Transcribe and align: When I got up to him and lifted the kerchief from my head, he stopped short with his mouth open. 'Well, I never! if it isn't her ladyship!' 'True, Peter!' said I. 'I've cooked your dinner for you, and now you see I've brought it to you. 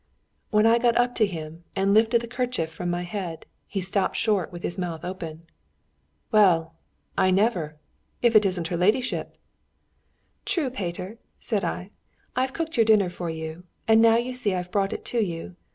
When 0.49 0.65
I 0.65 0.79
got 0.79 0.97
up 0.97 1.13
to 1.21 1.27
him 1.27 1.63
and 1.75 1.93
lifted 1.93 2.21
the 2.21 2.27
kerchief 2.27 2.71
from 2.71 2.89
my 2.89 3.03
head, 3.03 3.45
he 3.67 3.81
stopped 3.81 4.15
short 4.17 4.51
with 4.51 4.63
his 4.63 4.75
mouth 4.79 5.05
open. 5.05 5.43
'Well, 6.31 6.73
I 7.19 7.29
never! 7.29 7.77
if 8.19 8.35
it 8.35 8.43
isn't 8.43 8.69
her 8.69 8.77
ladyship!' 8.77 9.37
'True, 10.43 10.71
Peter!' 10.71 11.19
said 11.39 11.63
I. 11.63 11.91
'I've 12.35 12.53
cooked 12.53 12.77
your 12.77 12.85
dinner 12.85 13.11
for 13.11 13.29
you, 13.29 13.61
and 13.87 14.01
now 14.01 14.17
you 14.17 14.33
see 14.33 14.55
I've 14.55 14.71
brought 14.71 14.91
it 14.91 15.05
to 15.05 15.19
you. 15.19 15.55